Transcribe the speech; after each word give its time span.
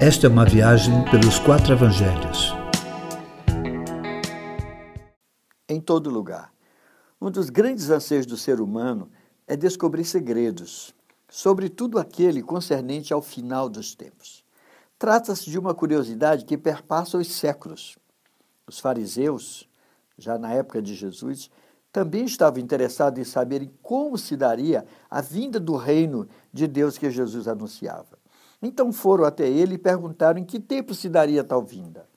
Esta 0.00 0.28
é 0.28 0.30
uma 0.30 0.44
viagem 0.44 1.04
pelos 1.10 1.40
quatro 1.40 1.72
evangelhos. 1.72 2.54
Em 5.68 5.80
todo 5.80 6.08
lugar. 6.08 6.52
Um 7.20 7.32
dos 7.32 7.50
grandes 7.50 7.90
anseios 7.90 8.24
do 8.24 8.36
ser 8.36 8.60
humano 8.60 9.10
é 9.44 9.56
descobrir 9.56 10.04
segredos, 10.04 10.94
sobretudo 11.28 11.98
aquele 11.98 12.44
concernente 12.44 13.12
ao 13.12 13.20
final 13.20 13.68
dos 13.68 13.96
tempos. 13.96 14.44
Trata-se 14.96 15.50
de 15.50 15.58
uma 15.58 15.74
curiosidade 15.74 16.44
que 16.44 16.56
perpassa 16.56 17.18
os 17.18 17.26
séculos. 17.32 17.98
Os 18.68 18.78
fariseus, 18.78 19.68
já 20.16 20.38
na 20.38 20.52
época 20.52 20.80
de 20.80 20.94
Jesus, 20.94 21.50
também 21.90 22.24
estavam 22.24 22.60
interessados 22.60 23.18
em 23.18 23.24
saber 23.24 23.68
como 23.82 24.16
se 24.16 24.36
daria 24.36 24.86
a 25.10 25.20
vinda 25.20 25.58
do 25.58 25.74
reino 25.74 26.28
de 26.52 26.68
Deus 26.68 26.96
que 26.96 27.10
Jesus 27.10 27.48
anunciava. 27.48 28.16
Então 28.60 28.92
foram 28.92 29.24
até 29.24 29.48
ele 29.48 29.74
e 29.74 29.78
perguntaram 29.78 30.38
em 30.38 30.44
que 30.44 30.58
tempo 30.58 30.94
se 30.94 31.08
daria 31.08 31.44
tal 31.44 31.62
vinda. 31.62 32.08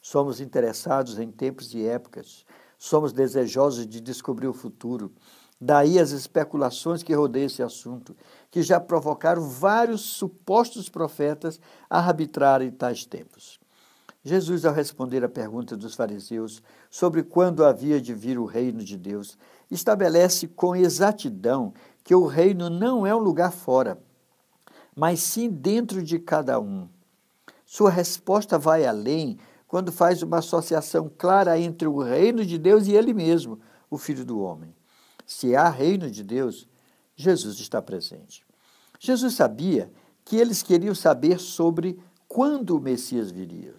Somos 0.00 0.40
interessados 0.40 1.18
em 1.18 1.30
tempos 1.30 1.74
e 1.74 1.86
épocas, 1.86 2.44
somos 2.78 3.12
desejosos 3.12 3.86
de 3.86 4.00
descobrir 4.00 4.48
o 4.48 4.52
futuro. 4.52 5.12
Daí 5.60 5.98
as 5.98 6.10
especulações 6.10 7.04
que 7.04 7.14
rodeiam 7.14 7.46
esse 7.46 7.62
assunto, 7.62 8.16
que 8.50 8.62
já 8.62 8.80
provocaram 8.80 9.48
vários 9.48 10.00
supostos 10.00 10.88
profetas 10.88 11.60
a 11.88 11.98
arbitrarem 11.98 12.70
tais 12.72 13.06
tempos. 13.06 13.60
Jesus, 14.24 14.64
ao 14.64 14.74
responder 14.74 15.24
à 15.24 15.28
pergunta 15.28 15.76
dos 15.76 15.94
fariseus 15.94 16.62
sobre 16.90 17.22
quando 17.22 17.64
havia 17.64 18.00
de 18.00 18.14
vir 18.14 18.38
o 18.38 18.44
reino 18.44 18.82
de 18.82 18.96
Deus, 18.96 19.36
estabelece 19.70 20.48
com 20.48 20.74
exatidão 20.74 21.72
que 22.04 22.14
o 22.14 22.26
reino 22.26 22.68
não 22.68 23.06
é 23.06 23.14
um 23.14 23.18
lugar 23.18 23.52
fora, 23.52 24.00
mas 24.94 25.20
sim 25.20 25.48
dentro 25.48 26.02
de 26.02 26.18
cada 26.18 26.60
um. 26.60 26.88
Sua 27.64 27.90
resposta 27.90 28.58
vai 28.58 28.84
além 28.84 29.38
quando 29.66 29.90
faz 29.90 30.22
uma 30.22 30.38
associação 30.38 31.10
clara 31.16 31.58
entre 31.58 31.88
o 31.88 31.98
reino 32.02 32.44
de 32.44 32.58
Deus 32.58 32.86
e 32.86 32.92
ele 32.92 33.14
mesmo, 33.14 33.58
o 33.90 33.96
Filho 33.96 34.24
do 34.24 34.40
Homem. 34.40 34.74
Se 35.26 35.56
há 35.56 35.68
reino 35.70 36.10
de 36.10 36.22
Deus, 36.22 36.68
Jesus 37.16 37.58
está 37.58 37.80
presente. 37.80 38.44
Jesus 39.00 39.34
sabia 39.34 39.90
que 40.24 40.36
eles 40.36 40.62
queriam 40.62 40.94
saber 40.94 41.38
sobre 41.38 41.98
quando 42.28 42.76
o 42.76 42.80
Messias 42.80 43.30
viria. 43.30 43.74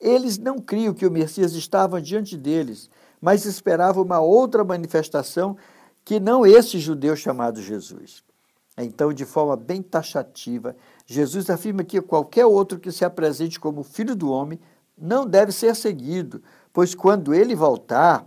Eles 0.00 0.38
não 0.38 0.58
criam 0.58 0.92
que 0.92 1.06
o 1.06 1.10
Messias 1.10 1.52
estava 1.52 2.00
diante 2.00 2.36
deles, 2.36 2.90
mas 3.20 3.44
esperavam 3.44 4.04
uma 4.04 4.20
outra 4.20 4.64
manifestação 4.64 5.56
que 6.04 6.20
não 6.20 6.46
esse 6.46 6.78
judeu 6.78 7.16
chamado 7.16 7.60
Jesus. 7.60 8.22
Então, 8.78 9.12
de 9.12 9.24
forma 9.24 9.56
bem 9.56 9.82
taxativa, 9.82 10.76
Jesus 11.06 11.48
afirma 11.48 11.82
que 11.82 12.00
qualquer 12.00 12.44
outro 12.44 12.78
que 12.78 12.92
se 12.92 13.04
apresente 13.04 13.58
como 13.58 13.82
filho 13.82 14.14
do 14.14 14.30
homem 14.30 14.60
não 14.96 15.26
deve 15.26 15.52
ser 15.52 15.74
seguido, 15.74 16.42
pois 16.72 16.94
quando 16.94 17.34
ele 17.34 17.54
voltar, 17.54 18.26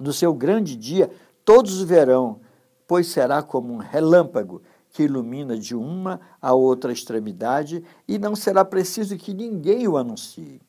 no 0.00 0.12
seu 0.12 0.32
grande 0.32 0.76
dia, 0.76 1.10
todos 1.44 1.82
verão, 1.82 2.40
pois 2.86 3.08
será 3.08 3.42
como 3.42 3.72
um 3.72 3.78
relâmpago 3.78 4.62
que 4.90 5.04
ilumina 5.04 5.58
de 5.58 5.74
uma 5.74 6.20
a 6.40 6.54
outra 6.54 6.92
extremidade 6.92 7.84
e 8.06 8.18
não 8.18 8.36
será 8.36 8.64
preciso 8.64 9.16
que 9.16 9.34
ninguém 9.34 9.88
o 9.88 9.96
anuncie. 9.96 10.60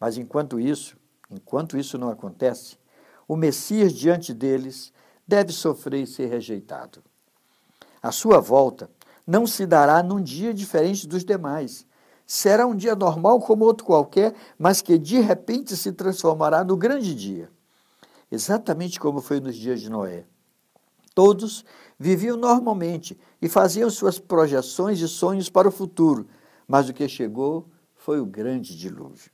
Mas 0.00 0.16
enquanto 0.16 0.58
isso, 0.58 0.96
enquanto 1.30 1.76
isso 1.76 1.98
não 1.98 2.08
acontece, 2.08 2.78
o 3.28 3.36
Messias 3.36 3.92
diante 3.92 4.32
deles 4.32 4.92
deve 5.26 5.52
sofrer 5.52 6.02
e 6.02 6.06
ser 6.06 6.26
rejeitado. 6.26 7.02
A 8.04 8.12
sua 8.12 8.38
volta 8.38 8.90
não 9.26 9.46
se 9.46 9.64
dará 9.64 10.02
num 10.02 10.20
dia 10.20 10.52
diferente 10.52 11.08
dos 11.08 11.24
demais. 11.24 11.86
Será 12.26 12.66
um 12.66 12.76
dia 12.76 12.94
normal 12.94 13.40
como 13.40 13.64
outro 13.64 13.86
qualquer, 13.86 14.34
mas 14.58 14.82
que 14.82 14.98
de 14.98 15.20
repente 15.20 15.74
se 15.74 15.90
transformará 15.90 16.62
no 16.62 16.76
grande 16.76 17.14
dia. 17.14 17.50
Exatamente 18.30 19.00
como 19.00 19.22
foi 19.22 19.40
nos 19.40 19.56
dias 19.56 19.80
de 19.80 19.88
Noé. 19.88 20.26
Todos 21.14 21.64
viviam 21.98 22.36
normalmente 22.36 23.18
e 23.40 23.48
faziam 23.48 23.88
suas 23.88 24.18
projeções 24.18 25.00
e 25.00 25.08
sonhos 25.08 25.48
para 25.48 25.68
o 25.68 25.72
futuro, 25.72 26.26
mas 26.68 26.90
o 26.90 26.92
que 26.92 27.08
chegou 27.08 27.70
foi 27.94 28.20
o 28.20 28.26
grande 28.26 28.76
dilúvio. 28.76 29.30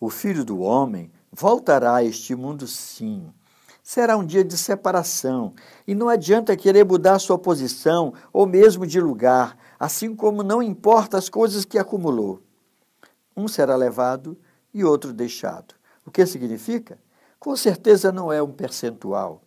O 0.00 0.10
filho 0.10 0.44
do 0.44 0.58
homem 0.58 1.12
voltará 1.30 1.94
a 1.94 2.04
este 2.04 2.34
mundo, 2.34 2.66
sim. 2.66 3.32
Será 3.82 4.16
um 4.16 4.24
dia 4.24 4.44
de 4.44 4.56
separação, 4.56 5.54
e 5.86 5.94
não 5.94 6.08
adianta 6.08 6.56
querer 6.56 6.84
mudar 6.84 7.18
sua 7.18 7.38
posição 7.38 8.12
ou 8.32 8.46
mesmo 8.46 8.86
de 8.86 9.00
lugar, 9.00 9.56
assim 9.78 10.14
como 10.14 10.42
não 10.42 10.62
importa 10.62 11.16
as 11.16 11.28
coisas 11.28 11.64
que 11.64 11.78
acumulou. 11.78 12.42
Um 13.36 13.48
será 13.48 13.74
levado 13.76 14.36
e 14.72 14.84
outro 14.84 15.12
deixado. 15.12 15.74
O 16.04 16.10
que 16.10 16.24
significa? 16.26 16.98
Com 17.38 17.56
certeza 17.56 18.12
não 18.12 18.32
é 18.32 18.42
um 18.42 18.52
percentual. 18.52 19.42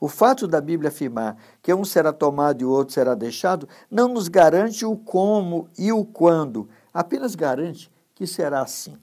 O 0.00 0.08
fato 0.08 0.46
da 0.46 0.60
Bíblia 0.60 0.88
afirmar 0.88 1.36
que 1.62 1.72
um 1.72 1.84
será 1.84 2.12
tomado 2.12 2.60
e 2.60 2.64
o 2.64 2.70
outro 2.70 2.92
será 2.92 3.14
deixado 3.14 3.68
não 3.90 4.08
nos 4.08 4.28
garante 4.28 4.84
o 4.84 4.96
como 4.96 5.68
e 5.78 5.92
o 5.92 6.04
quando, 6.04 6.68
apenas 6.92 7.34
garante 7.34 7.90
que 8.14 8.26
será 8.26 8.62
assim. 8.62 8.98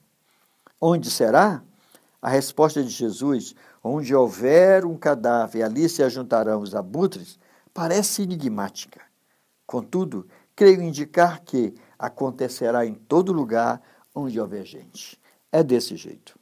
Onde 0.79 1.09
será? 1.09 1.63
A 2.23 2.29
resposta 2.29 2.81
de 2.81 2.87
Jesus, 2.87 3.53
onde 3.83 4.15
houver 4.15 4.85
um 4.85 4.95
cadáver, 4.95 5.61
ali 5.61 5.89
se 5.89 6.01
ajuntarão 6.01 6.61
os 6.61 6.73
abutres, 6.73 7.37
parece 7.73 8.21
enigmática. 8.21 9.01
Contudo, 9.67 10.25
creio 10.55 10.81
indicar 10.81 11.41
que 11.41 11.73
acontecerá 11.99 12.85
em 12.85 12.93
todo 12.93 13.33
lugar 13.33 13.81
onde 14.15 14.39
houver 14.39 14.65
gente. 14.65 15.19
É 15.51 15.61
desse 15.61 15.97
jeito. 15.97 16.39